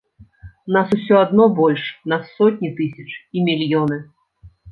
[0.75, 3.97] Нас усё адно больш, нас сотні тысяч і мільёны.